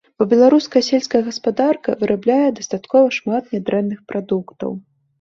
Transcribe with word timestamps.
Бо 0.21 0.25
беларуская 0.29 0.81
сельская 0.87 1.21
гаспадарка 1.27 1.95
вырабляе 2.01 2.49
дастаткова 2.63 3.15
шмат 3.21 3.55
нядрэнных 3.57 3.99
прадуктаў. 4.13 4.71